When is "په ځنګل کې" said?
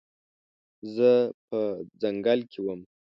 1.47-2.59